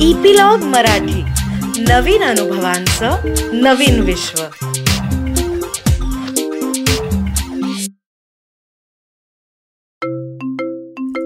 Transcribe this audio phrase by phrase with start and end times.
[0.00, 1.22] Epilogue Marathi.
[1.82, 3.16] नवीन अनुभवांचं
[3.52, 4.42] नवीन विश्व.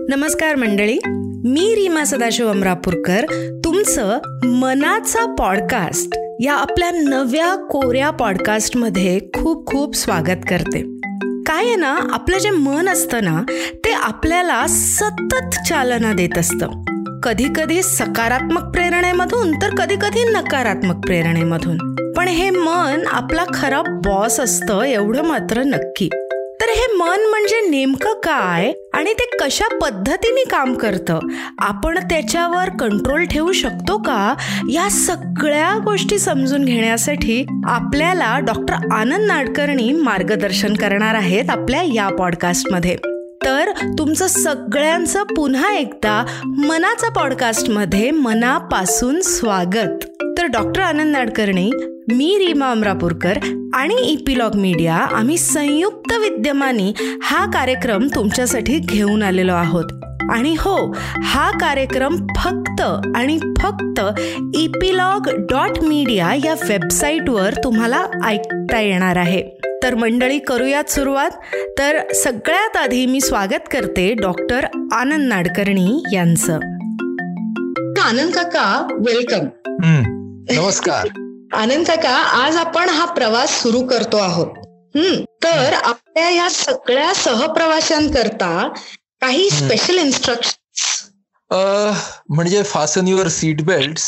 [0.09, 0.98] नमस्कार मंडळी
[1.45, 3.25] मी रीमा सदाशिव अमरापूरकर
[3.64, 10.82] तुमचं मनाचा पॉडकास्ट या आपल्या नव्या कोऱ्या पॉडकास्टमध्ये खूप खूप स्वागत करते.
[11.46, 13.43] काय आहे ना आपलं जे मन असतं ना
[13.75, 16.82] ते आपल्याला सतत चालना देत असतं.
[17.23, 21.95] कधी कधी सकारात्मक प्रेरणेमधून तर कधी कधी नकारात्मक प्रेरणेमधून.
[22.16, 26.09] पण हे मन आपला खरा बॉस असतं एवढं मात्र नक्की.
[26.60, 31.19] तर हे मन म्हणजे नेमकं काय आणि ते कशा पद्धतीने काम करतं?
[31.59, 34.34] आपण त्याच्यावर कंट्रोल ठेवू शकतो का?
[34.73, 42.96] या सगळ्या गोष्टी समजून घेण्यासाठी आपल्याला डॉक्टर आनंद नाडकर्णी मार्गदर्शन करणार आहेत आपल्या या पॉडकास्टमध्ये
[43.45, 50.05] तर तुमचं सगळ्यांचं पुन्हा एकदा मनाचा पॉडकास्टमध्ये मनापासून स्वागत.
[50.38, 51.71] तर डॉक्टर आनंद नाडकर्णी
[52.13, 53.38] मी रीमा अमरापूरकर
[53.74, 59.85] आणि इपिलॉग मीडिया आम्ही संयुक्त विद्यमानी हा कार्यक्रम तुमच्यासाठी घेऊन आलेलो आहोत.
[60.30, 62.80] आणि हो हा कार्यक्रम फक्त
[63.16, 64.00] आणि फक्त
[64.54, 69.42] इपिलॉग डॉट मीडिया या वेबसाईटवर तुम्हाला ऐकता येणार आहे.
[69.82, 71.31] तर मंडळी करूयात सुरुवात.
[71.78, 76.54] तर सगळ्यात आधी मी स्वागत करते डॉक्टर आनंद नाडकर्णी यांचं.
[78.00, 79.47] आनंद काका वेलकम
[80.58, 81.06] नमस्कार.
[81.53, 84.47] आनंद काका आज आपण हा प्रवास सुरू करतो आहोत.
[84.97, 88.69] हम्म तर आपल्या या सगळ्या सहप्रवाशांकरता
[89.22, 90.59] काही स्पेशल इन्स्ट्रक्शन
[92.31, 93.99] म्हणजे फासन युअर सीट बेल्ट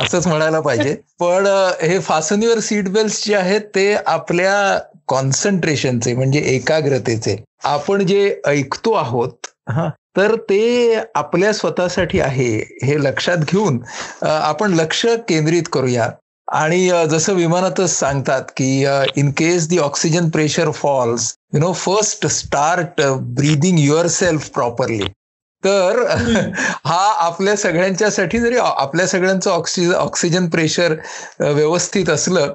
[0.00, 0.94] असंच म्हणायला पाहिजे.
[1.20, 1.46] पण
[1.82, 7.36] हे फासन युअर सीट बेल्ट जे आहेत ते आपल्या कॉन्सन्ट्रेशनचे म्हणजे एकाग्रतेचे.
[7.64, 12.48] आपण जे ऐकतो आहोत हा तर ते आपल्या स्वतःसाठी आहे
[12.84, 13.78] हे लक्षात घेऊन
[14.22, 16.08] आपण लक्ष केंद्रित करूया.
[16.48, 18.86] आणि जसं विमानातच सांगतात की
[19.16, 23.02] in case the oxygen pressure falls you know first start
[23.34, 25.06] breathing yourself properly
[25.62, 26.02] तर
[26.84, 30.94] हा आपल्या सगळ्यांच्यासाठी जरी आपल्या सगळ्यांचं ऑक्सिजन ऑक्सिजन प्रेशर
[31.40, 32.54] व्यवस्थित असलं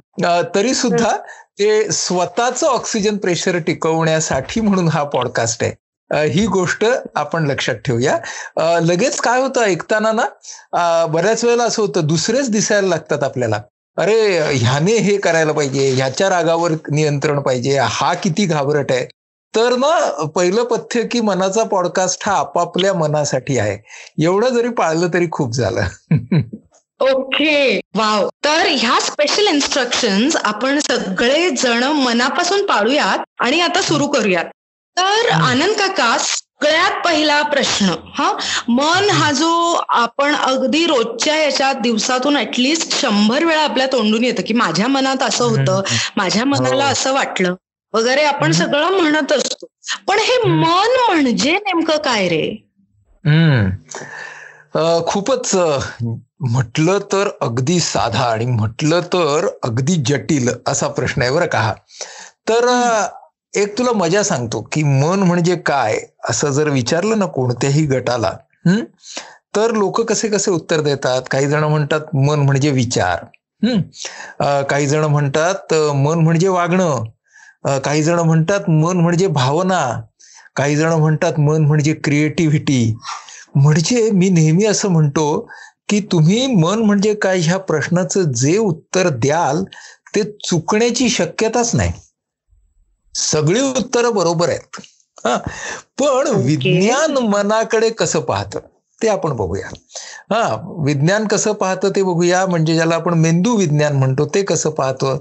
[0.56, 1.16] तरी सुद्धा
[1.60, 5.74] ते स्वतःचं ऑक्सिजन प्रेशर टिकवण्यासाठी म्हणून हा पॉडकास्ट आहे.
[6.12, 6.86] ही गोष्ट
[7.16, 8.18] आपण लक्षात ठेवूया.
[8.82, 13.62] लगेच काय होतं ऐकताना ना बऱ्याच वेळेला असं होतं दुसरेच दिसायला लागतात आपल्याला.
[13.98, 19.06] अरे ह्याने हे करायला पाहिजे ह्याच्या रागावर नियंत्रण पाहिजे हा किती घाबरट आहे.
[19.56, 23.78] तर ना पहिलं पथ्य की मनाचा पॉडकास्ट हा आपापल्या मनासाठी आहे.
[24.24, 25.82] एवढं जरी पाळलं तरी खूप झालं.
[27.00, 28.30] Okay wow.
[28.46, 34.46] तर ह्या स्पेशल इन्स्ट्रक्शन आपण सगळे जण मनापासून पाळूयात आणि आता सुरू करूयात.
[34.98, 36.18] तर आनंद काका
[36.64, 38.32] सगळ्यात पहिला प्रश्न हा?
[38.68, 39.50] मन हा जो
[39.90, 45.44] आपण अगदी रोजच्या याच्यात दिवसातून ऍटलिस्ट शंभर वेळा आपल्या तोंडून येतं की माझ्या मनात असं
[45.46, 45.82] होतं
[46.18, 47.56] माझ्या मनाला असं वाटलं
[47.94, 49.66] वगैरे आपण सगळं म्हणत असतो.
[50.08, 52.46] पण हे मन म्हणजे नेमकं काय रे?
[55.08, 55.56] खूपच
[56.40, 61.74] म्हटलं तर अगदी साधा आणि म्हटलं तर अगदी जटिल असा प्रश्न आहे बरं का
[62.50, 62.66] तर
[63.54, 65.98] एक तुला मजा सांगतो की मन म्हणजे काय
[66.30, 68.32] असं जर विचारलं ना कोणत्याही गटाला
[69.56, 71.22] तर लोक कसे कसे उत्तर देतात?
[71.32, 73.24] काही जण म्हणतात मन म्हणजे विचार.
[73.62, 77.04] हम्म काही जण म्हणतात मन म्हणजे वागणं.
[77.84, 80.02] काही जण म्हणतात मन म्हणजे भावना.
[80.56, 82.96] काही जण म्हणतात मन म्हणजे क्रिएटिव्हिटी
[83.56, 85.26] म्हणजे मी नेहमी असं म्हणतो
[85.90, 89.64] की तुम्ही मन म्हणजे काय ह्या प्रश्नाचं जे उत्तर द्याल
[90.16, 91.92] ते चुकण्याची शक्यताच नाही.
[93.16, 94.82] सगळी उत्तरं बरोबर आहेत.
[95.26, 95.38] हा.
[96.00, 98.60] पण विज्ञान मनाकडे कसं पाहतं
[99.02, 99.68] ते आपण बघूया.
[100.32, 100.56] हा.
[100.86, 102.46] विज्ञान कसं पाहतं ते बघूया.
[102.46, 105.14] म्हणजे ज्याला आपण मेंदू विज्ञान म्हणतो ते कसं पाहतो?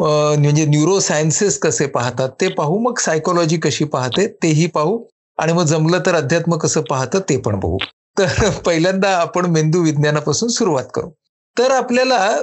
[0.00, 2.78] म्हणजे न्यूरो सायन्सेस कसे पाहतात ते पाहू.
[2.78, 5.04] मग सायकोलॉजी कशी पाहते तेही पाहू.
[5.38, 7.78] आणि मग जमलं तर अध्यात्म कसं पाहतं ते पण बघू.
[8.18, 11.10] तर पहिल्यांदा आपण मेंदू विज्ञानापासून सुरुवात करू.
[11.58, 12.36] तर आपल्याला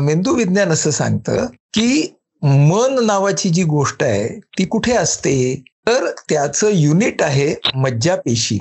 [0.00, 4.28] मेंदू विज्ञान असं सांगतं की मन नावाची जी गोष्ट आहे
[4.58, 5.62] ती कुठे असते?
[5.86, 8.58] तर त्याचं युनिट आहे मज्जा पेशी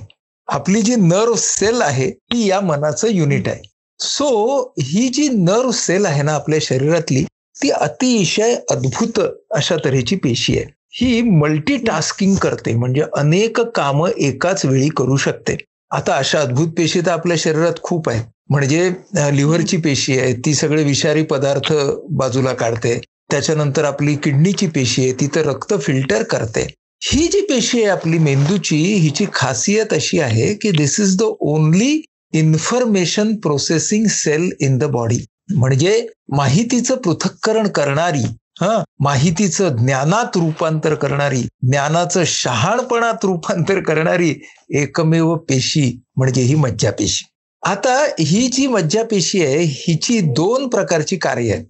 [0.48, 3.62] आपली जी नर्व सेल आहे ती या मनाचं युनिट आहे.
[4.00, 7.24] सो ही जी नर्व सेल आहे ना आपल्या शरीरातली
[7.63, 9.19] ती अतिशय अद्भुत
[9.56, 10.66] अशा तऱ्हेची पेशी आहे.
[10.94, 15.57] ही मल्टीटास्किंग करते म्हणजे अनेक कामं एकाच वेळी करू शकते.
[15.92, 18.24] आता अशा अद्भुत पेशी तर आपल्या शरीरात खूप आहेत.
[18.50, 18.89] म्हणजे
[19.36, 21.74] लिव्हरची पेशी आहे ती सगळे विषारी पदार्थ
[22.12, 23.00] बाजूला काढते.
[23.31, 26.68] त्याच्यानंतर आपली किडनीची पेशी आहे ती तर रक्त फिल्टर करते.
[27.04, 32.01] ही जी पेशी आहे आपली मेंदूची हिची खासियत अशी आहे की this is the only
[32.33, 35.18] information processing cell in the body
[35.56, 38.24] म्हणजे माहितीचं पृथक्करण करणारी
[38.62, 44.33] हा माहितीचं ज्ञानात रूपांतर करणारी ज्ञानाचं शहाणपणात रूपांतर करणारी
[44.75, 47.25] एकमेव पेशी म्हणजे ही मज्जापेशी.
[47.63, 51.66] आता ही जी मज्जापेशी आहे हिची दोन प्रकारची कार्य आहेत.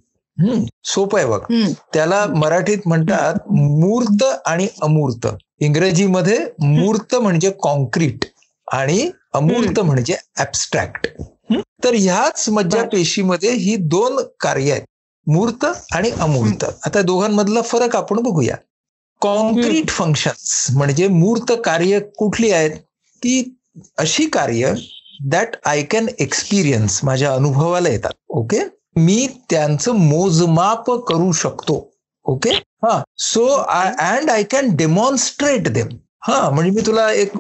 [0.84, 1.40] सोपं आहे बघ.
[1.94, 5.28] त्याला मराठीत म्हणतात मूर्त आणि अमूर्त.
[5.60, 8.26] इंग्रजीमध्ये मूर्त म्हणजे कॉन्क्रीट
[8.72, 11.08] आणि अमूर्त म्हणजे ऍबस्ट्रॅक्ट
[11.84, 14.84] तर ह्याच मज्जापेशीमध्ये ही दोन कार्य आहेत.
[15.28, 16.66] मूर्त आणि अमूर्त.
[16.86, 18.56] आता दोघांमधला फरक आपण बघूया.
[19.22, 22.72] कॉन्क्रीट फंक्शन्स म्हणजे मूर्त कार्य कुठली आहेत?
[23.22, 23.58] की
[23.98, 24.74] अशी कार्य
[25.26, 28.12] दॅट आय कॅन एक्सपिरियन्स माझ्या अनुभवाला येतात.
[28.30, 28.60] ओके?
[28.96, 31.92] मी त्यांचं मोजमाप करू शकतो.
[32.24, 32.50] ओके
[32.84, 33.02] हा.
[33.18, 35.88] So I and I can demonstrate them
[36.28, 36.50] हा.
[36.50, 37.32] म्हणजे मी तुला एक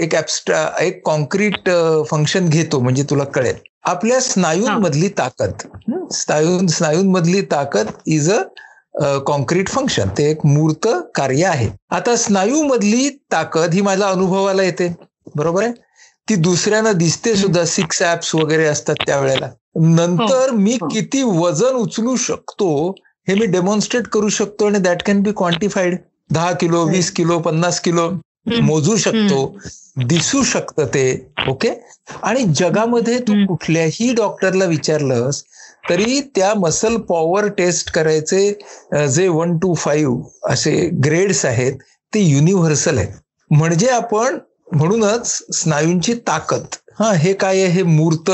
[0.00, 1.70] एक ऍबस्ट्रा एक कॉन्क्रीट
[2.10, 3.54] फंक्शन घेतो म्हणजे तुला कळेल.
[3.84, 5.52] आपल्या स्नायूंमधली ताकद.
[6.12, 11.68] स्नायू स्नायूंमधली ताकद इज अ कॉन्क्रीट फंक्शन ते एक मूर्त कार्य आहे.
[11.90, 14.94] आता स्नायूमधली ताकद ही माझ्या अनुभवाला येते.
[15.34, 15.72] बरोबर आहे?
[16.28, 17.64] ती दुसऱ्यांना दिसते सुद्धा.
[17.64, 19.48] सिक्स ऍप्स वगैरे असतात त्यावेळेला.
[19.76, 22.68] नंतर मी किती वजन उचलू शकतो
[23.28, 25.96] हे मी डेमॉन्स्ट्रेट करू शकतो आणि दॅट कॅन बी क्वांटिफाईड
[26.30, 28.08] दहा किलो वीस किलो पन्नास किलो
[28.62, 29.56] मोजू शकतो
[30.06, 31.04] दिसू शकतं ते
[31.48, 31.70] ओके
[32.22, 35.42] आणि जगामध्ये तू कुठल्याही डॉक्टरला विचारलंस
[35.90, 41.72] तरी त्या मसल पॉवर टेस्ट करायचे जे वन टू फाईव्ह असे ग्रेड्स आहेत
[42.12, 43.08] ते युनिव्हर्सल आहेत.
[43.50, 44.38] म्हणजे आपण
[44.72, 46.64] म्हणूनच स्नायूंची ताकद
[46.98, 48.30] हा हे काय हे मूर्त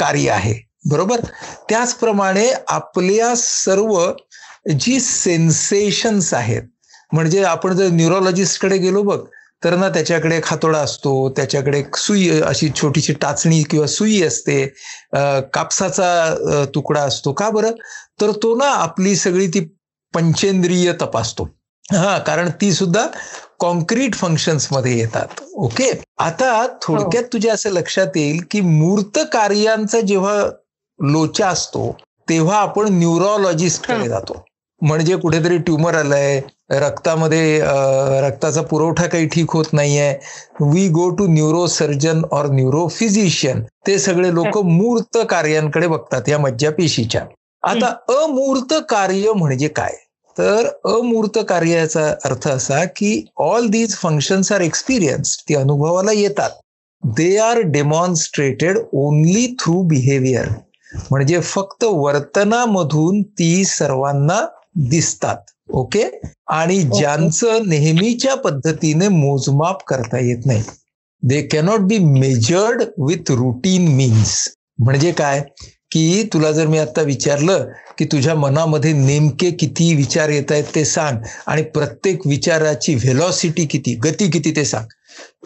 [0.00, 0.54] कार्य आहे.
[0.90, 1.20] बरोबर?
[1.68, 3.98] त्याचप्रमाणे आपल्या सर्व
[4.78, 6.62] जी सेन्सेशन्स आहेत
[7.12, 9.18] म्हणजे आपण जर न्यूरोलॉजिस्टकडे गेलो बघ
[9.64, 14.64] तर ना त्याच्याकडे खातोडा असतो त्याच्याकडे सुई अशी छोटीशी टाचणी किंवा सुई असते
[15.54, 17.32] कापसाचा तुकडा असतो.
[17.32, 17.72] का बरं?
[18.20, 19.60] तर तो ना आपली सगळी ती
[20.14, 21.48] पंचेंद्रिय तपासतो.
[21.92, 23.06] हा कारण ती सुद्धा
[23.60, 25.40] कॉन्क्रीट फंक्शन्समध्ये येतात.
[25.54, 30.36] ओके आता थोडक्यात तुझ्या असं लक्षात येईल की मूर्त कार्यांचा जेव्हा
[31.00, 31.90] लोचा असतो
[32.28, 34.42] तेव्हा आपण न्यूरोलॉजिस्टकडे जातो.
[34.80, 36.40] म्हणजे कुठेतरी ट्युमर आलंय
[36.70, 37.60] रक्तामध्ये
[38.22, 40.12] रक्ताचा पुरवठा काही ठीक होत नाहीये.
[40.60, 46.38] We go to neuro surgeon or neuro physician ते सगळे लोक मूर्त कार्यांकडे बघतात या
[46.38, 47.24] मज्जापेशीच्या.
[47.62, 49.96] आता अमूर्त कार्य म्हणजे काय?
[50.40, 56.50] तर अमूर्त कार्याचा अर्थ असा की all these functions are experience ती अनुभवाला येतात.
[57.02, 60.48] They are demonstrated only through behaviour
[61.10, 64.46] म्हणजे फक्त वर्तनामधून ती सर्वांना
[64.76, 65.36] दिसतात.
[65.72, 70.62] ओके आणि ज्यांचं नेहमीच्या पद्धतीने मोजमाप करता येत नाही.
[71.22, 75.42] They cannot be measured with routine means म्हणजे काय?
[75.90, 77.66] की तुला जर मी आता विचारलं
[77.98, 83.94] की तुझ्या मनामध्ये नेमके किती विचार येत आहेत ते सांग आणि प्रत्येक विचाराची व्हेलॉसिटी किती
[83.94, 84.84] गती किती ते सांग.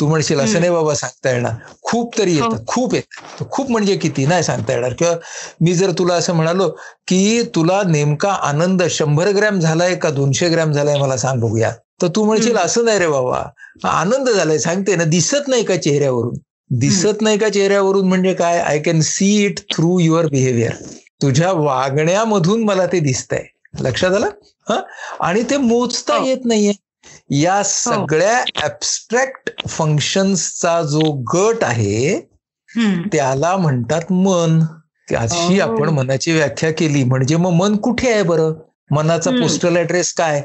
[0.01, 1.53] तू म्हणशील असं नाही बाबा सांगता येणार.
[1.83, 3.45] खूप तरी येतं खूप येत.
[3.51, 4.93] खूप म्हणजे किती नाही सांगता येणार.
[4.93, 5.15] किंवा
[5.61, 6.69] मी जर तुला असं म्हणालो
[7.09, 11.73] की तुला नेमका आनंद शंभर ग्रॅम झालाय का दोनशे ग्रॅम झालाय मला सांग बघूया.
[12.03, 13.43] तर तू म्हणशील असं नाही रे बाबा.
[13.89, 16.35] आनंद झालाय सांगते ना दिसत नाही का चेहऱ्यावरून.
[16.71, 18.09] दिसत नाही का चेहऱ्यावरून?
[18.09, 18.59] म्हणजे काय?
[18.59, 20.73] I can see it through your behaviour
[21.23, 23.45] तुझ्या वागण्यामधून मला ते दिसतंय.
[23.81, 24.29] लक्षात आलं?
[24.69, 24.81] हा?
[25.21, 26.73] आणि ते मोजता येत नाहीये.
[27.31, 32.21] या सगळ्या ऍबस्ट्रॅक्ट फंक्शन्सचा जो गट आहे
[33.13, 34.61] त्याला म्हणतात मन.
[35.17, 37.05] अशी आपण मनाची व्याख्या केली.
[37.05, 38.53] म्हणजे मग मन कुठे आहे बरं?
[38.91, 40.43] मनाचा पोस्टल ऍड्रेस काय?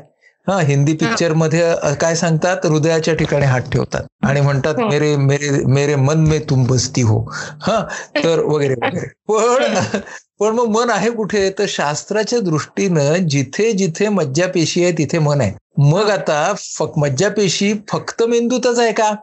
[0.49, 2.65] हा हिंदी पिक्चरमध्ये काय सांगतात?
[2.65, 4.03] हृदयाच्या ठिकाणी हात ठेवतात.
[4.25, 7.19] आणि म्हणतात मेरे मेरे मेरे मन में तुम बसती हो.
[7.61, 7.81] हा
[8.15, 9.07] तर वगैरे वगैरे.
[9.29, 9.99] पण
[10.39, 11.49] पण मग मन आहे कुठे?
[11.59, 15.53] तर शास्त्राच्या दृष्टीनं जिथे जिथे मज्जापेशी आहे तिथे मन आहे.
[15.77, 19.13] मग आता फक मज्जापेशी फक्त मेंदूतच आहे का?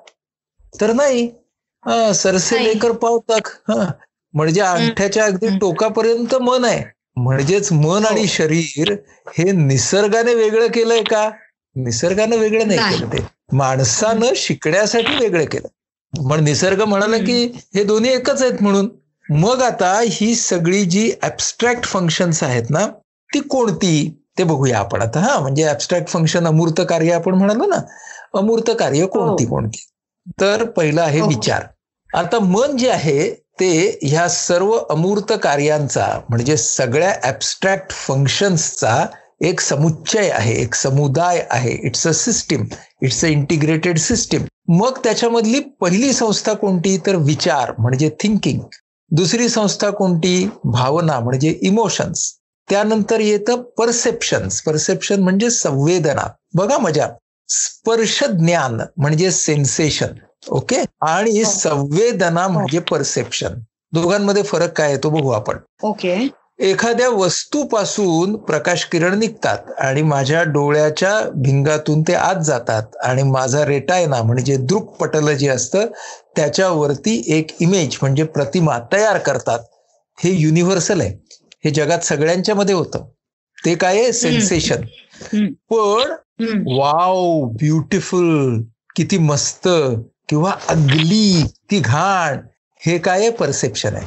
[0.81, 1.29] तर नाही.
[2.15, 3.85] सरसे लेकर पावताक हा
[4.35, 6.83] म्हणजे अंगठ्याच्या अगदी टोकापर्यंत मन आहे.
[7.17, 8.93] म्हणजेच मन आणि शरीर
[9.39, 11.31] हे निसर्गाने वेगळं केलंय का?
[11.77, 13.27] निसर्गानं वेगळं नाही केलं ते.
[13.53, 15.69] माणसानं शिकण्यासाठी वेगळं केलं.
[16.23, 18.89] मग निसर्ग म्हणाला की हे दोन्ही एकच आहेत म्हणून.
[19.31, 22.87] मग आता ही सगळी जी ऍबस्ट्रॅक्ट फंक्शन्स आहेत ना
[23.35, 24.23] ती कोणती?
[24.39, 25.39] ते बघूया आपण आता हा.
[25.39, 27.77] म्हणजे ऍबस्ट्रॅक्ट फंक्शन अमूर्त कार्य आपण म्हणालो ना
[28.35, 29.87] अमूर्त कार्य कोणती कोणती?
[30.41, 31.63] तर पहिलं आहे विचार.
[32.15, 39.07] आता मन जे आहे ते ह्या सर्व अमूर्त कार्यांचा म्हणजे सगळ्या ऍबस्ट्रॅक्ट फंक्शन्सचा
[39.41, 41.73] एक समुच्चय आहे एक समुदाय आहे.
[41.87, 42.65] It's a system
[43.03, 46.97] it's a integrated system मग त्याच्यामधली पहिली संस्था कोणती?
[47.07, 48.61] तर विचार म्हणजे थिंकिंग
[49.11, 50.49] दुसरी संस्था कोणती?
[50.65, 52.33] भावना म्हणजे इमोशन्स
[52.69, 56.27] त्यानंतर येतं परसेप्शन्स परसेप्शन म्हणजे संवेदना.
[56.55, 57.07] बघा मजा.
[57.49, 60.15] स्पर्श ज्ञान म्हणजे सेन्सेशन
[60.51, 60.85] ओके?
[61.01, 61.51] आणि हो.
[61.51, 63.49] संवेदना म्हणजे परसेप्शन
[63.93, 65.57] दोघांमध्ये फरक काय आहे तो बघू आपण.
[65.83, 66.29] ओके.
[66.59, 74.23] एखाद्या वस्तूपासून प्रकाश किरण निघतात आणि माझ्या डोळ्याच्या भिंगातून ते आत जातात आणि माझा रेटायना
[74.23, 75.87] म्हणजे दृक्पटल जे असतं
[76.37, 79.59] त्याच्यावरती एक इमेज म्हणजे प्रतिमा तयार करतात.
[80.19, 81.11] हे युनिव्हर्सल आहे.
[81.65, 83.05] हे जगात सगळ्यांच्या मध्ये होतं.
[83.67, 84.13] ते काय आहे?
[84.13, 84.83] सेन्सेशन.
[85.73, 86.15] पण.
[86.67, 88.63] वाव ब्युटिफुल
[88.97, 89.69] किती मस्त.
[90.29, 92.39] किंवा अगली ती घाण
[92.87, 94.07] हे काय परसेप्शन आहे.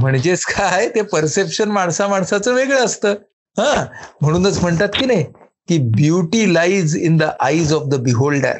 [0.00, 0.88] म्हणजेच काय?
[0.88, 3.14] ते परसेप्शन माणसा माणसाचं वेगळं असतं.
[3.58, 3.84] हा.
[4.20, 5.24] म्हणूनच म्हणतात की नाही
[5.68, 8.58] की beauty lies in the eyes of the beholder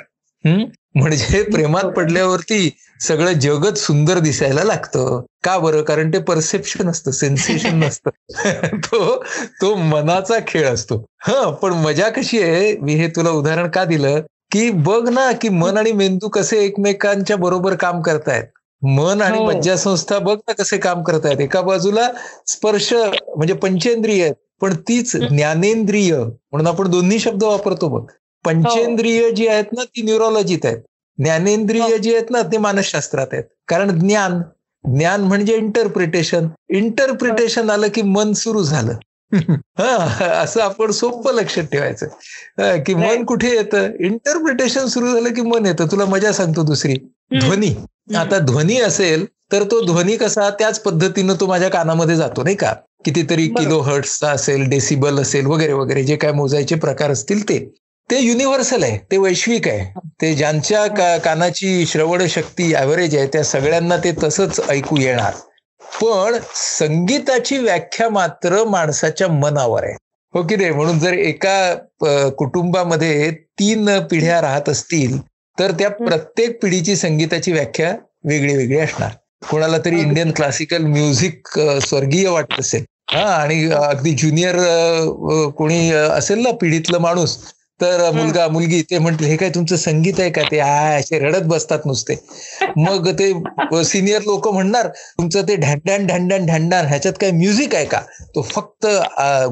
[0.95, 5.23] म्हणजे प्रेमात पडल्यावरती सगळं जगत सुंदर दिसायला लागतं.
[5.45, 5.83] का बरं?
[5.83, 8.11] कारण ते परसेप्शन असतं सेन्सेशन नसतं.
[8.77, 9.25] तो
[9.61, 11.05] तो मनाचा खेळ असतो.
[11.19, 11.51] हा.
[11.51, 12.77] पण मजा कशी आहे?
[12.77, 14.21] मी हे तुला उदाहरण का दिलं?
[14.53, 18.45] की बघ ना की मन आणि मेंदू कसे एकमेकांच्या बरोबर काम करतायत.
[18.83, 19.45] मन आणि हो.
[19.45, 21.41] मज्जासंस्था बघ ना कसे काम करतायत.
[21.41, 22.09] एका बाजूला
[22.47, 22.93] स्पर्श
[23.37, 28.07] म्हणजे पंचेंद्रिय आहेत पण तीच ज्ञानेंद्रिय म्हणून आपण दोन्ही शब्द वापरतो बघ.
[28.45, 30.79] पंचेंद्रिय जी आहेत ना ती न्यूरोलॉजीत आहेत.
[31.19, 33.45] ज्ञानेंद्रिय जी आहेत ना ते मानसशास्त्रात आहेत.
[33.69, 34.43] कारण ज्ञान
[34.97, 38.93] ज्ञान म्हणजे इंटरप्रिटेशन इंटरप्रिटेशन आलं की मन सुरू झालं.
[39.35, 42.07] हा असं आपण सोपं लक्षात ठेवायचं.
[42.87, 43.25] की मन.
[43.25, 43.89] कुठे येतं?
[44.01, 45.87] इंटरप्रिटेशन सुरू झालं की मन येतं.
[45.87, 46.97] तुला मजा सांगतो दुसरी.
[47.41, 47.75] ध्वनी.
[48.17, 50.51] आता ध्वनी असेल तर तो ध्वनी कसा?
[50.51, 52.73] त्याच पद्धतीनं तो माझ्या कानामध्ये जातो नाही का?
[53.05, 53.47] कितीतरी.
[53.49, 57.59] किलो हर्ट्सचा असेल डेसिबल असेल वगैरे वगैरे जे काय मोजायचे प्रकार असतील ते.
[58.11, 58.99] ते युनिव्हर्सल आहे.
[58.99, 59.99] ते वैश्विक आहे.
[60.23, 65.33] ते ज्यांच्या का कानाची श्रवण शक्ती ॲव्हरेज आहे त्या सगळ्यांना ते तसंच ऐकू येणार.
[65.93, 69.95] पण संगीताची व्याख्या मात्र माणसाच्या मनावर आहे.
[70.35, 70.71] हो की नाही?
[70.71, 75.19] म्हणून जर एका कुटुंबामध्ये तीन पिढ्या राहत असतील
[75.59, 77.95] तर त्या प्रत्येक पिढीची संगीताची व्याख्या
[78.25, 79.11] वेगळी वेगळी असणार.
[79.51, 82.85] कोणाला तरी इंडियन क्लासिकल म्युझिक स्वर्गीय वाटत असेल.
[83.11, 84.57] हा आणि अगदी ज्युनियर
[85.57, 87.37] कोणी असेल ना पिढीतलं माणूस
[87.81, 90.59] तर मुलगा मुलगी ते म्हणतील हे काय तुमचं संगीत आहे का ते?
[90.59, 92.15] आय असे रडत बसतात नुसते.
[92.77, 93.33] मग ते
[93.85, 98.01] सिनियर लोक म्हणणार तुमचं ते ढॅंडॅन ढॅंडॅन ढॅंडॅन ह्याच्यात काय म्युझिक आहे का?
[98.35, 98.87] तो फक्त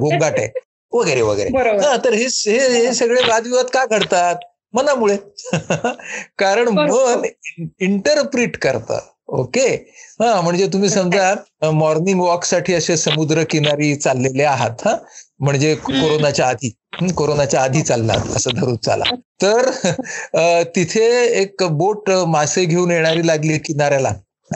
[0.01, 0.49] गोंगाट आहे.
[0.93, 1.49] वगैरे वगैरे.
[1.81, 4.37] हा तर हे हे हे सगळे वादविवाद का घडतात?
[4.75, 5.17] मनामुळे.
[6.39, 7.23] कारण मन
[7.81, 8.99] इंटरप्रिट करतं.
[9.29, 9.67] ओके?
[10.21, 14.97] हा म्हणजे तुम्ही समजा मॉर्निंग वॉकसाठी असे समुद्र किनारी चाललेले आहात हा?
[15.41, 16.71] म्हणजे कोरोनाच्या आधी
[17.17, 19.05] कोरोनाच्या आधी चाललात असं धरून चाला.
[19.43, 19.71] तर
[20.77, 21.05] तिथे
[21.43, 24.13] एक बोट मासे घेऊन येणारी लागली किनाऱ्याला.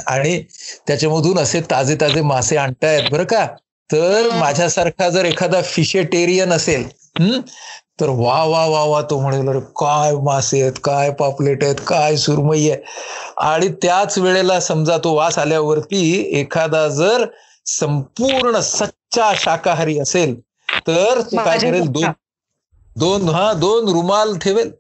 [0.06, 0.38] आणि
[0.86, 3.46] त्याच्यामधून असे ताजे ताजे मासे आणतायत बरं का?
[3.90, 6.86] तर माझ्यासारखा जर एखादा फिशेटेरियन असेल
[8.00, 12.16] तर वा वा वा वा तो म्हणेल "अरे काय मासे आहेत काय पापलेट आहेत काय
[12.16, 12.80] सुरमई आहे.
[13.42, 16.00] आणि त्याच वेळेला समजा तो वास आल्यावरती
[16.40, 17.24] एखादा जर
[17.70, 20.34] संपूर्ण सच्चा शाकाहारी असेल
[20.86, 22.10] तर तो काय करेल दोन
[22.96, 24.70] दोन हा दोन रुमाल ठेवेल.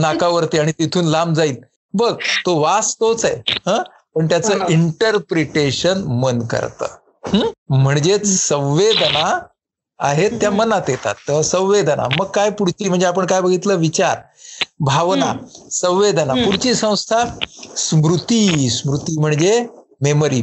[0.00, 1.56] नाकावरती आणि तिथून लांब जाईल.
[1.94, 2.12] बघ
[2.46, 3.82] तो वास तोच आहे हा?
[4.14, 4.66] पण त्याचं.
[4.68, 6.96] इंटरप्रिटेशन मन करतं.
[7.68, 9.38] म्हणजेच संवेदना
[10.00, 11.14] आहेत त्या मनात येतात.
[11.28, 12.06] तेव्हा संवेदना.
[12.18, 12.88] मग काय पुढची?
[12.88, 13.74] म्हणजे आपण काय बघितलं?
[13.74, 14.18] विचार
[14.80, 15.32] भावना
[15.70, 16.34] संवेदना.
[16.34, 17.24] पुढची संस्था
[17.76, 18.68] स्मृती.
[18.70, 19.66] स्मृती म्हणजे
[20.00, 20.42] मेमरी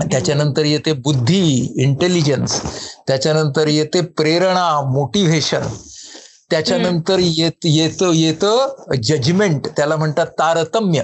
[0.00, 2.60] त्याच्यानंतर येते बुद्धी इंटेलिजन्स
[3.06, 5.62] त्याच्यानंतर येते प्रेरणा मोटिव्हेशन
[6.50, 11.02] त्याच्यानंतर येत येतं येतं जजमेंट त्याला म्हणतात तारतम्य?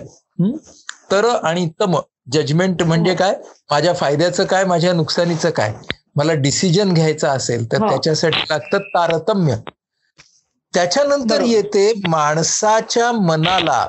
[1.10, 1.98] तर आणि तम.
[2.32, 3.34] जजमेंट म्हणजे काय?
[3.70, 4.64] माझ्या फायद्याचं काय?
[4.64, 5.72] माझ्या नुकसानीचं काय?
[6.16, 7.88] मला डिसिजन घ्यायचा असेल तर हो.
[7.88, 9.56] त्याच्यासाठी लागतं तारतम्य.
[10.74, 11.40] त्याच्यानंतर.
[11.40, 13.86] येते माणसाच्या मनाला.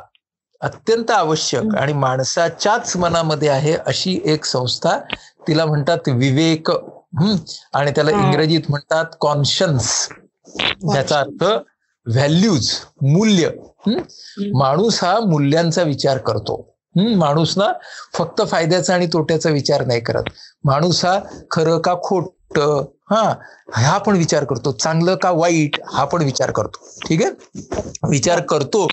[0.64, 4.98] अत्यंत आवश्यक आणि माणसाच्याच मनामध्ये आहे अशी एक संस्था.
[5.48, 6.72] तिला म्हणतात विवेक?
[7.74, 8.12] आणि त्याला.
[8.14, 9.92] इंग्रजीत म्हणतात कॉन्शन्स
[10.84, 11.44] ज्याचा अर्थ
[12.06, 12.70] व्हॅल्यूज
[13.04, 13.50] मूल्य?
[14.54, 16.62] माणूस हा मूल्यांचा विचार करतो?
[17.16, 17.72] माणूस ना
[18.14, 20.24] फक्त फायद्याचा आणि तोट्याचा विचार नाही करत.
[20.64, 21.18] माणूस हा
[21.52, 22.60] खरं का खोट
[23.14, 23.34] हा
[23.76, 24.72] हा पण विचार करतो.
[24.74, 26.86] चांगलं का वाईट हा पण विचार करतो.
[27.08, 28.08] ठीक आहे?
[28.10, 28.88] विचार करतो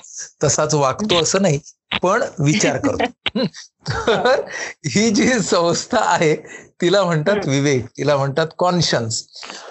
[0.44, 1.58] तसाच वागतो असं नाही
[2.02, 3.44] पण विचार करतो.
[3.88, 4.40] तर
[4.86, 6.34] ही जी संस्था आहे
[6.80, 9.22] तिला म्हणतात विवेक तिला म्हणतात कॉन्शन्स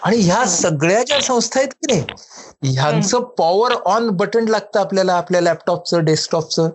[0.03, 5.41] आणि ह्या सगळ्या ज्या संस्था आहेत की नाही ह्यांचं पॉवर ऑन बटन लागतं आपल्याला आपल्या
[5.41, 6.69] लॅपटॉपचं डेस्कटॉपचं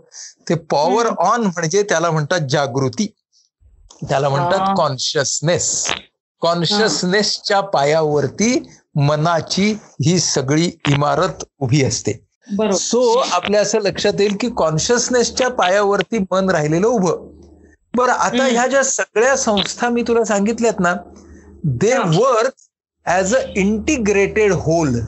[0.48, 3.06] ते पॉवर ऑन म्हणजे त्याला म्हणतात जागृती.
[4.02, 5.68] त्याला म्हणतात कॉन्शियसनेस
[6.44, 8.58] कॉन्शियसनेसच्या पायावरती
[8.98, 9.70] मनाची
[10.02, 12.12] ही सगळी इमारत उभी असते.
[12.72, 13.00] सो
[13.32, 17.30] आपल्या असं लक्षात येईल की कॉन्शियसनेसच्या पायावरती मन राहिलेलं उभं.
[17.94, 20.94] बरं आता ह्या ज्या सगळ्या संस्था मी तुला सांगितल्यात ना
[21.64, 22.54] they work
[23.06, 24.98] as a integrated whole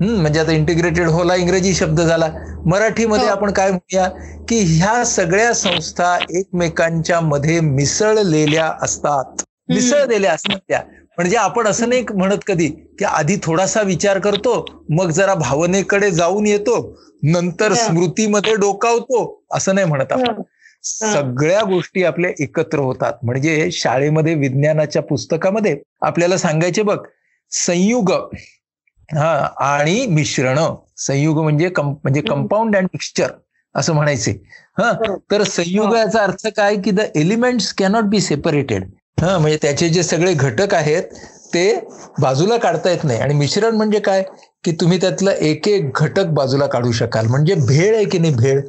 [0.00, 2.28] म्हणजे आता इंटिग्रेटेड होल हा इंग्रजी शब्द झाला.
[2.66, 4.08] मराठीमध्ये आपण काय म्हणूया
[4.48, 9.42] की ह्या सगळ्या संस्था एकमेकांच्या मध्ये मिसळलेल्या असतात.
[9.68, 10.80] मिसळलेल्या असतात त्या.
[11.18, 12.66] म्हणजे आपण असं नाही म्हणत कधी
[12.98, 14.54] की आधी थोडासा विचार करतो
[14.90, 16.76] मग जरा भावनेकडे जाऊन येतो
[17.24, 19.20] नंतर स्मृतीमध्ये डोकावतो
[19.52, 20.42] असं नाही म्हणत आपण.
[20.84, 23.12] सगळ्या गोष्टी आपल्या एकत्र होतात.
[23.22, 26.98] म्हणजे शाळेमध्ये विज्ञानाच्या पुस्तकामध्ये आपल्याला सांगायचे बघ
[27.52, 28.12] संयुग
[29.08, 29.32] हा
[29.66, 30.58] आणि मिश्रण.
[30.98, 33.30] संयुग म्हणजे म्हणजे कंपाऊंड अँड मिक्सचर
[33.74, 34.30] असं म्हणायचे.
[34.78, 34.92] हा
[35.30, 38.84] तर संयुग याचा अर्थ काय की the elements cannot be separated
[39.18, 41.02] हा म्हणजे त्याचे जे सगळे घटक आहेत
[41.54, 41.72] ते
[42.20, 43.18] बाजूला काढता येत नाही.
[43.20, 44.22] आणि मिश्रण म्हणजे काय?
[44.64, 47.26] की तुम्ही त्यातलं एक एक घटक बाजूला काढू शकाल.
[47.26, 48.60] म्हणजे भेळ आहे की नाही भेळ?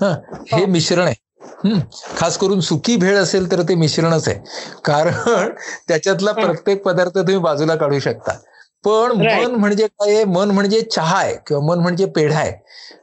[0.00, 0.14] हा
[0.52, 1.14] हे मिश्रण आहे.
[1.64, 1.78] हम्म
[2.16, 4.38] खास करून सुकी भेळ असेल तर ते मिश्रणच आहे.
[4.84, 5.48] कारण
[5.88, 8.36] त्याच्यातला प्रत्येक पदार्थ तुम्ही बाजूला काढू शकता.
[8.84, 12.52] पण मन म्हणजे काय मन म्हणजे चहा आहे किंवा मन म्हणजे पेढा आहे.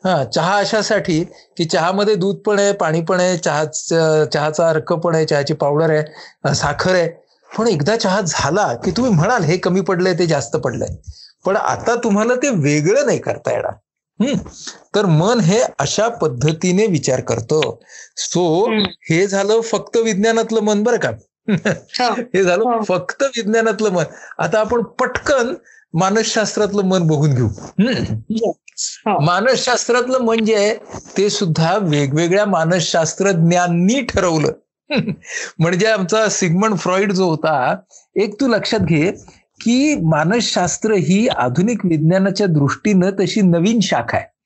[0.06, 1.24] हा चहा अशासाठी
[1.58, 3.64] की चहामध्ये दूध पण आहे पाणी पण आहे चहा
[4.26, 7.08] चहाचा अर्क पण आहे चहाची पावडर आहे साखर आहे.
[7.50, 10.96] पण एकदा चहा झाला की तुम्ही म्हणाल हे कमी पडलंय ते जास्त पडलंय.
[11.46, 13.74] पण आता तुम्हाला ते वेगळं नाही करता येणार.
[14.20, 14.36] हम्म
[14.96, 17.60] तर मन हे अशा पद्धतीने विचार करतो.
[18.18, 18.70] सो
[19.10, 21.12] हे झालं फक्त विज्ञानातलं मन बरं का?
[22.00, 22.44] हे.
[22.44, 24.04] झालं फक्त विज्ञानातलं मन.
[24.40, 25.54] आता आपण पटकन
[25.94, 27.48] मानसशास्त्रातलं मन बघून घेऊ.
[29.06, 30.76] मानसशास्त्रातलं मन जे आहे
[31.18, 34.52] ते सुद्धा वेगवेगळ्या मानसशास्त्रज्ञांनी ठरवलं.
[35.60, 37.76] म्हणजे आमचा सिगमंड फ्रॉइड जो होता
[38.16, 39.12] एक तू लक्षात घे
[39.62, 44.37] की मानसशास्त्र ही आधुनिक विज्ञानाच्या दृष्टीनं तशी नवीन शाखा आहे.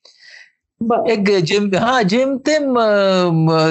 [1.10, 2.78] एक जेम हा जेमतेम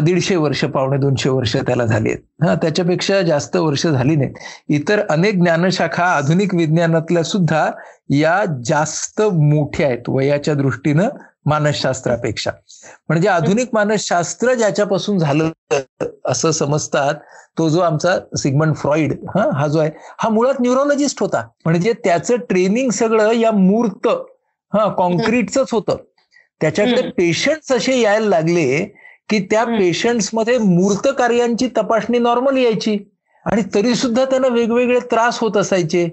[0.05, 4.33] दीडशे वर्ष पावणे दोनशे वर्ष त्याला झाली आहेत हा त्याच्यापेक्षा जास्त वर्ष झाली नाहीत.
[4.69, 7.69] इतर अनेक ज्ञानशाखा आधुनिक विज्ञानातल्या सुद्धा
[8.09, 11.09] या जास्त मोठ्या आहेत वयाच्या दृष्टीनं
[11.45, 12.51] मानसशास्त्रापेक्षा.
[13.09, 15.49] म्हणजे आधुनिक मानसशास्त्र ज्याच्यापासून झालं
[16.25, 17.15] असं समजतात
[17.57, 21.47] तो जो आमचा सिगमंड फ्रॉइड हा हा जो आहे हा मुळात न्यूरोलॉजिस्ट होता.
[21.65, 24.07] म्हणजे त्याचं ट्रेनिंग सगळं या मूर्त
[24.73, 25.97] हा कॉन्क्रीटचंच होतं.
[26.61, 28.85] त्याच्याकडे पेशंट्स असे यायला लागले
[29.29, 32.97] की त्या पेशंट्समध्ये मूर्त कार्यांची तपासणी नॉर्मल यायची.
[33.45, 36.09] आणि तरी सुद्धा त्यांना वेगवेगळे त्रास होत असायचे.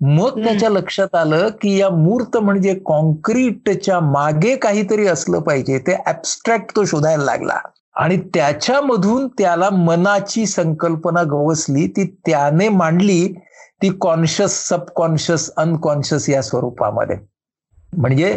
[0.00, 5.78] मग त्याच्या लक्षात आलं की या मूर्त म्हणजे कॉन्क्रीटच्या मागे काहीतरी असलं पाहिजे.
[5.78, 7.58] ते ऍबस्ट्रॅक्ट तो शोधायला लागला.
[7.96, 11.86] आणि त्याच्यामधून त्याला मनाची संकल्पना गवसली.
[11.86, 13.34] ती त्याने मांडली.
[13.82, 17.16] ती कॉन्शियस सबकॉन्शियस अनकॉन्शियस या स्वरूपामध्ये.
[17.92, 18.30] म्हणजे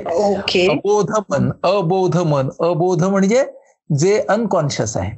[0.69, 3.43] अबोध मन अबोध मन अबोध म्हणजे
[3.89, 5.11] जे अनकॉन्शियस आहे.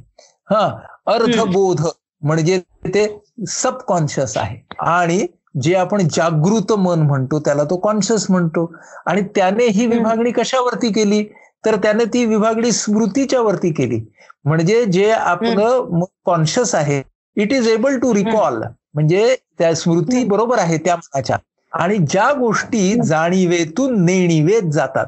[0.50, 0.66] हा
[1.06, 1.80] अर्धबोध
[2.22, 2.60] म्हणजे
[2.94, 3.06] ते
[3.48, 4.56] सबकॉन्शियस आहे.
[4.78, 5.26] आणि
[5.62, 8.72] जे आपण जागृत मन म्हणतो त्याला तो कॉन्शियस म्हणतो.
[9.06, 11.22] आणि त्याने ही विभागणी कशावरती केली?
[11.64, 14.00] तर त्याने ती विभागणी स्मृतीच्या वरती केली.
[14.44, 17.02] म्हणजे जे आपलं कॉन्शियस आहे
[17.36, 18.62] it is able to recall
[18.94, 21.36] म्हणजे त्या स्मृती बरोबर आहे त्या मनाच्या.
[21.72, 25.06] आणि ज्या गोष्टी जाणीवेतून नेणीवेत जातात.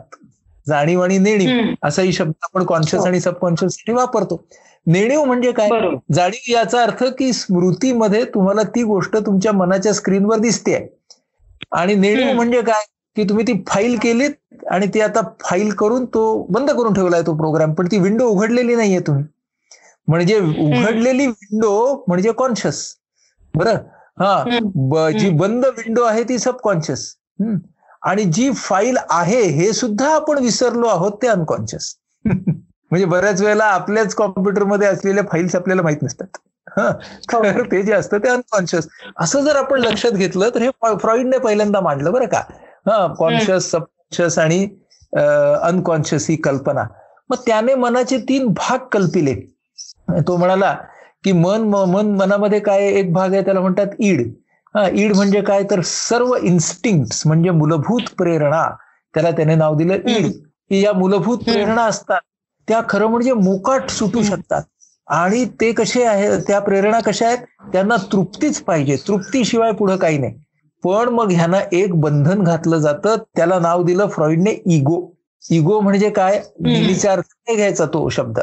[0.69, 4.45] जाणीव आणि नेणीव असाही शब्द आपण कॉन्शियस आणि सबकॉन्शियससाठी वापरतो.
[4.87, 5.69] नेणीव म्हणजे काय?
[6.15, 10.97] जाणीव याचा अर्थ की स्मृतीमध्ये तुम्हाला ती गोष्ट तुमच्या मनाच्या स्क्रीनवर दिसते
[11.73, 12.85] आणि नेणीव म्हणजे काय?
[13.17, 17.37] की तुम्ही ती फाईल केलीत आणि ती आता फाईल करून तो बंद करून ठेवलाय तो
[17.37, 19.25] प्रोग्राम पण ती विंडो उघडलेली नाहीये तुम्ही.
[20.09, 22.95] म्हणजे उघडलेली विंडो म्हणजे कॉन्शियस
[23.55, 23.77] बरं?
[24.21, 24.45] हा.
[25.19, 27.15] जी बंद विंडो आहे ती सबकॉन्शियस.
[28.03, 31.95] आणि जी फाईल आहे हे सुद्धा आपण विसरलो आहोत ते अनकॉन्शियस
[32.27, 36.27] म्हणजे बऱ्याच वेळेला आपल्याच कॉम्प्युटरमध्ये असलेल्या फाईल्स आपल्याला माहीत नसतात.
[37.33, 38.89] तर ते जे असतं ते अनकॉन्शियस
[39.21, 42.43] असं जर आपण लक्षात घेतलं तर हे फ्रॉइडने पहिल्यांदा मांडलं बरं का.
[42.87, 44.69] हा कॉन्शियस सबकॉन्शियस आणि
[45.63, 46.85] अनकॉन्शियस ही कल्पना.
[47.31, 49.35] मग त्याने मनाचे तीन भाग कल्पिले.
[50.29, 50.77] तो म्हणाला
[51.25, 54.29] की मन मन मनामध्ये काय एक भाग आहे त्याला म्हणतात ईड.
[54.75, 55.63] हा ईड म्हणजे काय?
[55.71, 58.69] तर सर्व इन्स्टिंक्ट म्हणजे मूलभूत प्रेरणा.
[59.15, 60.27] त्याला त्याने नाव दिलं ईड.
[60.71, 62.21] की या मूलभूत प्रेरणा असतात
[62.69, 64.63] त्या खरं म्हणजे मोकाट सुटू शकतात.
[65.09, 67.39] आणि ते कसे आहे त्या प्रेरणा कशा आहेत?
[67.73, 68.97] त्यांना तृप्तीच पाहिजे.
[69.09, 70.35] तृप्तीशिवाय पुढं काही नाही.
[70.85, 75.13] पण मग ह्यांना एक बंधन घातलं जातं त्याला नाव दिलं फ्रॉइडने इगो
[75.51, 76.39] इगो म्हणजे काय?
[77.09, 78.39] अर्थाने घ्यायचा तो शब्द.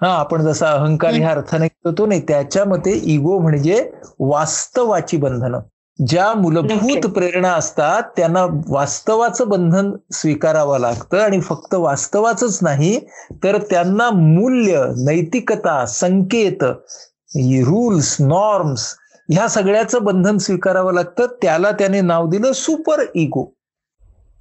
[0.00, 2.20] हा आपण जसा अहंकार ह्या अर्थाने घेतो तो नाही.
[2.28, 3.80] त्याच्या मते इगो म्हणजे
[4.20, 5.60] वास्तवाची बंधनं.
[5.98, 12.98] ज्या मूलभूत प्रेरणा असतात त्यांना वास्तवाचं बंधन स्वीकारावं लागतं आणि फक्त वास्तवाचंच नाही
[13.44, 16.64] तर त्यांना मूल्य नैतिकता संकेत
[17.64, 18.84] रूल्स नॉर्म्स
[19.28, 21.26] ह्या सगळ्याचं बंधन स्वीकारावं लागतं.
[21.42, 23.50] त्याला त्याने नाव दिलं सुपर इगो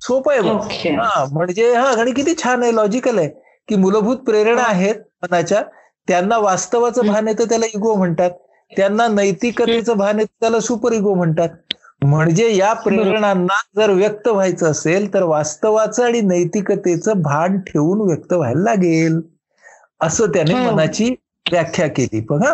[0.01, 3.29] सोपं आहे हा म्हणजे हा आणि किती छान आहे लॉजिकल आहे
[3.69, 5.61] की मूलभूत प्रेरणा आहेत मनाच्या
[6.07, 8.29] त्यांना वास्तवाचं भान येतं त्याला इगो म्हणतात.
[8.71, 11.49] त्यांना नैतिकतेचं भान येतं त्याला सुपर इगो म्हणतात.
[12.03, 18.61] म्हणजे या प्रेरणांना जर व्यक्त व्हायचं असेल तर वास्तवाचं आणि नैतिकतेचं भान ठेवून व्यक्त व्हायला
[18.63, 19.19] लागेल.
[20.01, 21.09] असं त्याने मनाची
[21.51, 22.19] व्याख्या केली.
[22.29, 22.53] बघा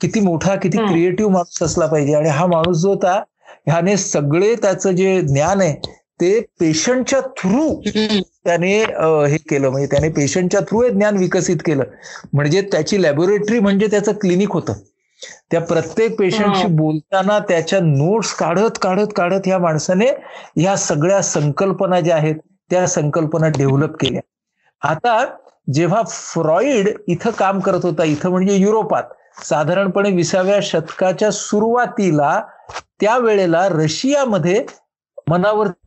[0.00, 2.14] किती मोठा किती क्रिएटिव्ह माणूस असला पाहिजे.
[2.14, 3.22] आणि हा माणूस जो होता
[3.66, 5.74] ह्याने सगळे त्याचं जे ज्ञान आहे
[6.20, 9.68] ते पेशंटच्या थ्रू त्याने हे केलं.
[9.70, 11.84] म्हणजे त्याने पेशंटच्या थ्रू हे ज्ञान विकसित केलं.
[12.32, 14.72] म्हणजे त्याची लॅबोरेटरी म्हणजे त्याचं क्लिनिक होतं.
[15.50, 20.06] त्या प्रत्येक पेशंटशी बोलताना त्याच्या नोट्स काढत काढत काढत ह्या माणसाने
[20.56, 22.36] ह्या सगळ्या संकल्पना ज्या आहेत
[22.70, 24.20] त्या संकल्पना डेव्हलप केल्या.
[24.82, 25.24] आता
[25.74, 32.40] जेव्हा फ्रॉइड इथं काम करत होता इथं म्हणजे युरोपात साधारणपणे विसाव्या शतकाच्या सुरुवातीला
[33.00, 34.64] त्यावेळेला रशियामध्ये
[35.30, 35.79] मनावरती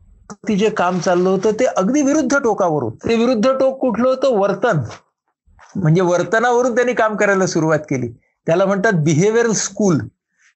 [0.50, 2.90] जे काम चाललं होतं ते अगदी विरुद्ध टोकावरून.
[2.90, 4.36] ते विरुद्ध टोक कुठलं होतं?
[4.38, 4.80] वर्तन.
[5.76, 8.08] म्हणजे वर्तनावरून त्यांनी काम करायला सुरुवात केली.
[8.46, 9.98] त्याला म्हणतात बिहेवियरल स्कूल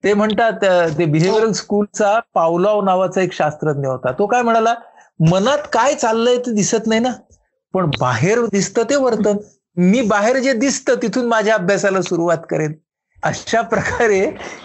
[0.05, 0.53] ते म्हणतात
[0.99, 4.13] ते बिहेवियरल स्कूलचा पावलाव नावाचा एक शास्त्रज्ञ होता.
[4.13, 4.75] तो काय म्हणाला
[5.31, 7.11] मनात काय चाललंय ते दिसत नाही ना
[7.75, 9.37] पण बाहेर दिसतं ते वर्तन.
[9.77, 12.73] मी बाहेर जे दिसतं तिथून माझ्या अभ्यासाला सुरुवात करेन.
[13.23, 14.21] अशा प्रकारे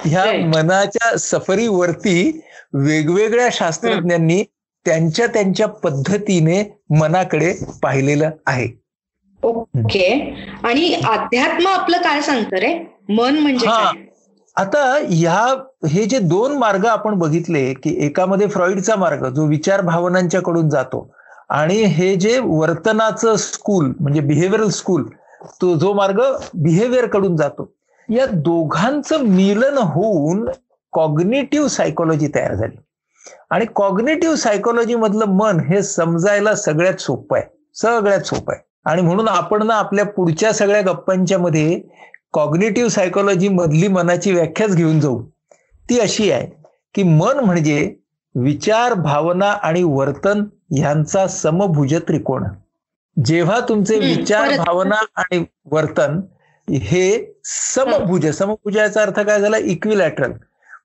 [0.06, 2.42] ह्या मनाच्या सफरीवरती
[2.76, 4.44] वेगवेगळ्या शास्त्रज्ञांनी
[4.86, 6.63] त्यांच्या त्यांच्या पद्धतीने
[7.00, 8.67] मनाकडे पाहिलेलं आहे.
[9.43, 10.36] ओके.
[10.63, 12.74] आणि अध्यात्म आपलं काय सांगतं रे?
[13.10, 13.67] मन म्हणजे
[14.58, 20.69] आता ह्या हे जे दोन मार्ग आपण बघितले की एकामध्ये फ्रॉइडचा मार्ग जो विचार भावनांच्याकडून
[20.69, 21.08] जातो
[21.50, 25.04] आणि हे जे वर्तनाचं स्कूल म्हणजे बिहेवियरल स्कूल
[25.62, 26.22] तो जो मार्ग
[26.54, 27.72] बिहेवियरकडून जातो.
[28.10, 30.46] या दोघांचं मिलन होऊन
[30.93, 32.76] कॉग्नेटिव्ह सायकोलॉजी तयार झाली.
[33.54, 37.48] आणि कॉग्नेटिव्ह सायकोलॉजी मधलं मन हे समजायला सगळ्यात सोपं आहे.
[37.76, 38.63] सगळ्यात सोपं आहे.
[38.86, 41.82] आणि म्हणून आपण ना आपल्या पुढच्या सगळ्या गप्पांच्या मध्ये
[42.34, 45.22] कॉग्नेटिव्ह सायकोलॉजी मधली मनाची व्याख्याच घेऊन जाऊ.
[45.89, 46.48] ती अशी आहे
[46.96, 47.96] की मन म्हणजे
[48.36, 50.44] विचार भावना आणि वर्तन
[50.78, 52.44] यांचा समभुज त्रिकोण.
[53.26, 56.20] जेव्हा तुमचे विचार भावना आणि वर्तन
[56.68, 59.58] हे समभुज समभुजाचा अर्थ काय झाला?
[59.58, 60.32] इक्विलॅटरल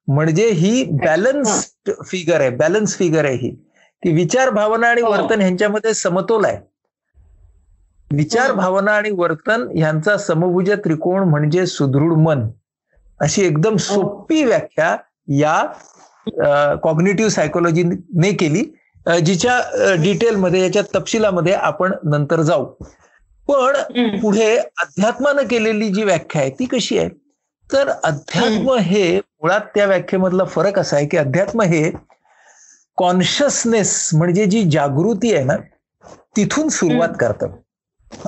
[0.09, 1.65] म्हणजे ही बॅलन्स
[2.07, 3.51] फिगर आहे बॅलन्स फिगर आहे ही.
[4.03, 6.57] की विचार भावना आणि वर्तन ह्यांच्यामध्ये समतोल आहे.
[8.11, 12.49] विचार भावना आणि वर्तन यांचा समभुज त्रिकोण म्हणजे सुदृढ मन.
[13.21, 14.97] अशी एकदम सोपी व्याख्या
[15.39, 18.65] या कॉग्नेटिव्ह सायकोलॉजीने केली.
[19.25, 19.61] जिच्या
[20.03, 22.65] डिटेलमध्ये याच्या तपशिलामध्ये आपण नंतर जाऊ.
[23.49, 27.09] पण पुढे अध्यात्मानं केलेली जी व्याख्या आहे ती कशी आहे?
[27.71, 31.91] तर अध्यात्म हे मुळात त्या व्याख्येमधला फरक असा आहे की अध्यात्म हे
[32.99, 35.57] कॉन्शियसनेस म्हणजे जी जागृती आहे ना
[36.37, 37.47] तिथून सुरुवात करतं.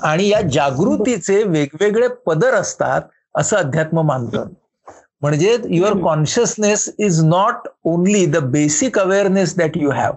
[0.02, 3.02] आणि या जागृतीचे वेगवेगळे पदर असतात
[3.34, 4.46] असं अध्यात्म मानतं.
[5.22, 10.12] म्हणजे your consciousness is not only the basic awareness that you have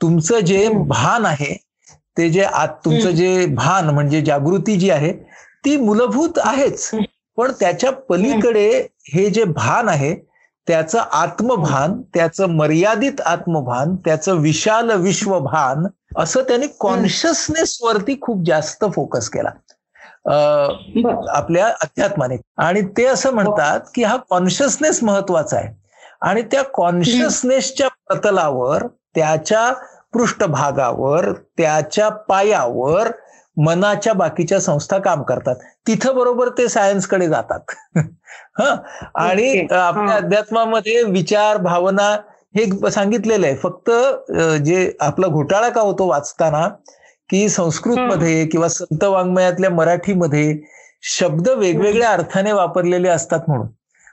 [0.00, 1.54] तुमचं जे भान आहे
[2.18, 2.44] ते जे
[2.84, 5.12] तुमचं जे भान म्हणजे जागृती जी आहे
[5.64, 6.90] ती मूलभूत आहेच.
[7.36, 10.14] पण त्याच्या पलीकडे हे जे भान आहे
[10.66, 19.28] त्याचं आत्मभान त्याचं मर्यादित आत्मभान त्याचं विशाल विश्वभान असं त्यांनी कॉन्शियसनेस वरती खूप जास्त फोकस
[19.28, 19.50] केला.
[21.28, 22.36] आपल्या अध्यात्माने.
[22.56, 25.68] आणि ते असं म्हणतात की हा कॉन्शियसनेस महत्त्वाचा आहे.
[26.22, 29.72] आणि त्या कॉन्शियसनेसच्या प्रतलावर त्याच्या
[30.12, 33.10] पृष्ठभागावर त्याच्या पायावर
[33.56, 35.56] मनाच्या बाकीच्या संस्था काम करतात.
[35.86, 37.74] तिथं बरोबर ते सायन्सकडे जातात.
[38.60, 38.74] ह?
[39.14, 42.10] आणि आपल्या अध्यात्मामध्ये विचार भावना
[42.56, 43.56] हे सांगितलेलं आहे.
[43.56, 43.90] फक्त
[44.64, 46.68] जे आपला घोटाळा का होतो वाचताना
[47.30, 50.58] की संस्कृतमध्ये किंवा संत वाङ्मयातल्या मराठीमध्ये
[51.02, 53.66] शब्द वेगवेगळ्या अर्थाने वापरलेले असतात म्हणून.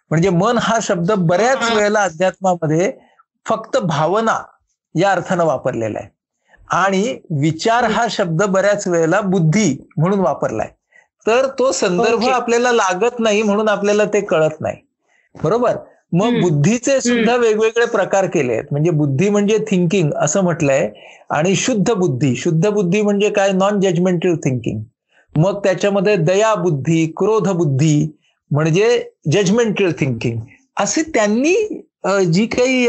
[0.10, 2.92] म्हणजे मन हा शब्द बऱ्याच वेळेला अध्यात्मामध्ये
[3.46, 4.38] फक्त भावना
[4.96, 6.08] या अर्थानं वापरलेला आहे.
[6.72, 10.68] आणि विचार हा शब्द बऱ्याच वेळेला बुद्धी म्हणून वापरलाय.
[11.28, 14.78] तर तो संदर्भ आपल्याला लागत नाही म्हणून आपल्याला ते कळत नाही.
[15.44, 15.76] बरोबर?
[16.12, 18.64] मग बुद्धीचे सुद्धा वेगवेगळे प्रकार केले आहेत.
[18.72, 20.90] म्हणजे बुद्धी म्हणजे थिंकिंग असं म्हटलंय
[21.30, 22.36] आणि शुद्ध बुद्धी.
[22.36, 23.52] शुद्ध बुद्धी म्हणजे काय?
[23.52, 24.80] नॉन जजमेंटल थिंकिंग
[25.36, 28.18] मग त्याच्यामध्ये दया बुद्धी क्रोध बुद्धी
[28.52, 30.40] म्हणजे जजमेंटल थिंकिंग
[30.80, 32.86] असे त्यांनी जी काही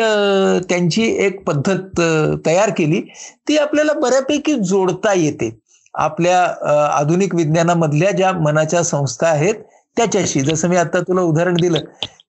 [0.68, 2.00] त्यांची एक पद्धत
[2.46, 3.00] तयार केली
[3.48, 5.50] ती आपल्याला बऱ्यापैकी जोडता येते.
[5.94, 6.42] आपल्या
[6.90, 9.54] आधुनिक विज्ञानामधल्या ज्या मनाच्या संस्था आहेत
[9.96, 10.40] त्याच्याशी.
[10.40, 11.78] जसं मी आता तुला उदाहरण दिलं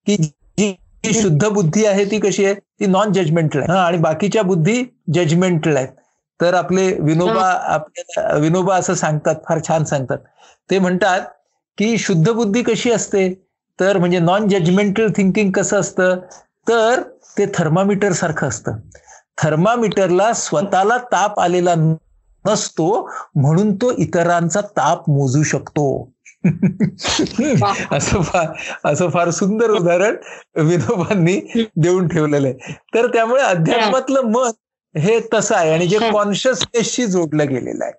[0.07, 2.53] की जी शुद्ध बुद्धी आहे ती कशी आहे?
[2.53, 5.87] ती नॉन जजमेंटल आहे आणि बाकीच्या बुद्धी जजमेंटल आहेत.
[6.39, 10.17] तर आपले विनोबा आपल्या विनोबा असं सांगतात फार छान सांगतात.
[10.69, 11.21] ते म्हणतात
[11.77, 13.27] की शुद्ध बुद्धी कशी असते?
[13.79, 16.19] तर म्हणजे नॉन जजमेंटल थिंकिंग कसं असतं?
[16.69, 17.01] तर
[17.37, 18.71] ते थर्मामीटर सारखं असतं.
[19.37, 21.75] थर्मामीटरला स्वतःला ताप आलेला
[22.45, 26.13] नसतो म्हणून तो इतरांचा ताप मोजू शकतो.
[27.91, 28.47] असं फार
[28.83, 30.15] असं फार सुंदर उदाहरण
[30.55, 32.73] विनोबांनी देऊन ठेवलेलं आहे.
[32.95, 34.51] तर त्यामुळे अध्यात्मातलं मन
[34.99, 37.93] हे तसं आहे आणि जे कॉन्शियसनेसशी जोडलं गेलेलं आहे.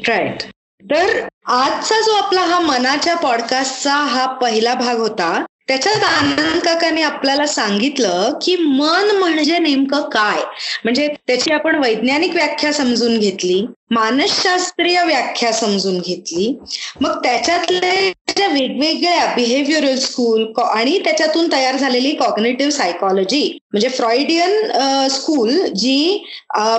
[0.00, 0.42] राईट
[0.82, 7.46] तर आजचा जो आपला हा मनाच्या पॉडकास्टचा हा पहिला भाग होता त्याच्यात आनंद काकाने आपल्याला
[7.46, 10.40] सांगितलं की मन म्हणजे नेमकं काय?
[10.84, 16.54] म्हणजे त्याची आपण वैज्ञानिक व्याख्या समजून घेतली मानसशास्त्रीय व्याख्या समजून घेतली.
[17.00, 25.50] मग त्याच्यातले ज्या वेगवेगळ्या बिहेव्हिअरल स्कूल आणि त्याच्यातून तयार झालेली कॉग्नेटिव्ह सायकॉलॉजी म्हणजे फ्रॉइडियन स्कूल
[25.74, 26.24] जी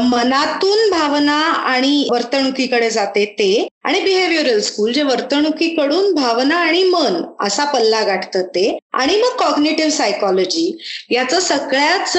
[0.02, 7.64] मनातून भावना आणि वर्तणुकीकडे जाते ते आणि बिहेव्हिअरल स्कूल जे वर्तणुकीकडून भावना आणि मन असा
[7.64, 10.72] पल्ला गाठतं ते आणि मग कॉग्नेटिव्ह सायकॉलॉजी
[11.12, 12.16] याचं सगळ्याच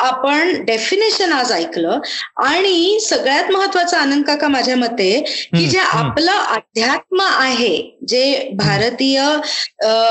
[0.00, 1.98] आपण डेफिनेशन आज ऐकलं
[2.44, 5.10] आणि सगळ्यात महत्त्वाचा आनंद काका माझ्या मते
[5.54, 7.76] की जे आपलं अध्यात्म आहे
[8.08, 9.20] जे भारतीय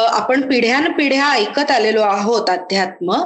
[0.09, 3.21] आपण पिढ्यानपिढ्या ऐकत आलेलो आहोत अध्यात्म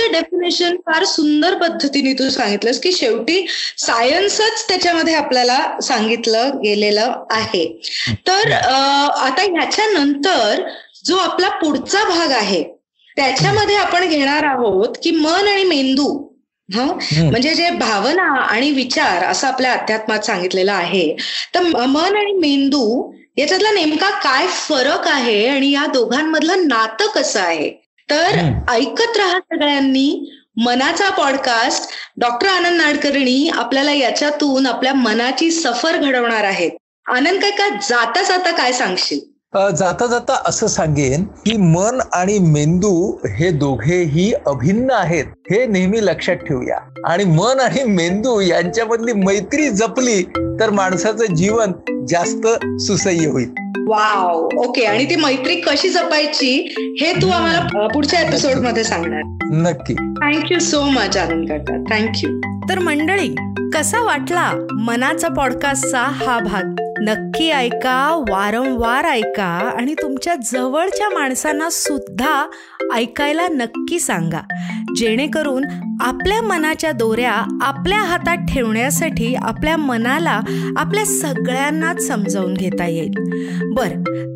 [0.00, 3.46] त्याच्यातलं डेफिनेशन फार सुंदर पद्धतीने तू सांगितलंस की शेवटी
[3.78, 7.80] सायन्सच त्याच्यामध्ये आपल्याला सांगितलं गेलेलं आहे.
[8.26, 10.62] तर आता ह्याच्यानंतर
[11.04, 12.62] जो आपला पुढचा भाग आहे
[13.16, 16.26] त्याच्यामध्ये आपण घेणार आहोत की मन आणि मेंदू
[16.74, 16.80] ह?
[17.22, 21.16] म्हणजे जे भावना आणि विचार असं आपल्या अध्यात्मात सांगितलेलं आहे
[21.54, 27.89] तर मन आणि मेंदू याच्यातला नेमका काय फरक आहे आणि या दोघांमधलं नातं कसं आहे?
[28.10, 30.36] तर ऐकत राहा सगळ्यांनी.
[30.56, 36.70] मनाचा पॉडकास्ट डॉक्टर आनंद नाडकर्णी आपल्याला याच्यातून आपल्या मनाची सफर घडवणार आहेत.
[37.06, 39.29] आनंद काय का जाता जाता काय सांगशील?
[39.54, 46.36] जाता जाता असं सांगेन की मन आणि मेंदू हे दोघेही अभिन्न आहेत हे नेहमी लक्षात
[46.36, 46.76] ठेवूया.
[47.06, 50.22] आणि मन आणि मेंदू यांच्यामधली मैत्री जपली
[50.60, 51.72] तर माणसाचं जीवन
[52.08, 52.46] जास्त
[52.80, 53.50] सुसह्य होईल.
[53.88, 54.48] वाव.
[54.56, 59.22] ओके आणि ती मैत्री कशी जपायची हे तू आम्हाला पुढच्या एपिसोडमध्ये सांगणार.
[59.52, 59.94] नक्की.
[59.94, 63.34] थँक्यू सो मच आनंद काका थँक्यू तर मंडळी
[63.74, 66.89] कसा वाटला मनाचा पॉडकास्टचा हा भाग?
[67.00, 72.50] नक्की ऐका वारंवार ऐका आणि तुमच्या जवळच्या माणसांना सुद्धा
[72.94, 74.40] ऐकायला नक्की सांगा.
[74.96, 75.64] जेणेकरून
[76.00, 80.40] आपल्या मनाच्या दोऱ्या आपल्या हातात ठेवण्यासाठी आपल्या मनाला
[80.76, 83.12] आपल्या सगळ्यांनाच समजावून घेता येईल.
[83.74, 83.88] बर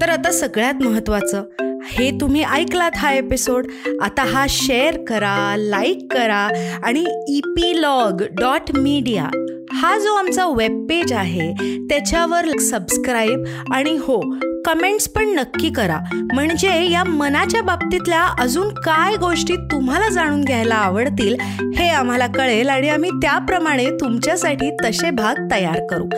[0.02, 1.42] तर आता सगळ्यात महत्त्वाचं.
[1.86, 3.66] हे तुम्ही ऐकलात हा एपिसोड
[4.02, 6.48] आता हा शेअर करा लाईक करा
[6.84, 9.28] आणि E P log dot media
[9.74, 11.52] हा जो आमचा वेब पेज आहे
[11.90, 14.20] त्याच्यावर सबस्क्राईब आणि हो
[14.66, 15.98] कमेंट्स पण नक्की करा.
[16.12, 21.36] म्हणजे या मनाच्या बाबतीतल्या अजून काय गोष्टी तुम्हाला जाणून घ्यायला आवडतील
[21.76, 26.08] हे आम्हाला कळेल आणि आम्ही त्याप्रमाणे तुमच्यासाठी तसे भाग तयार करू.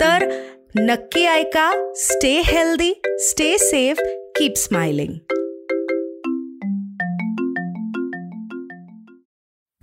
[0.00, 0.28] तर
[0.80, 4.00] नक्की ऐका stay healthy stay safe
[4.38, 5.27] keep smiling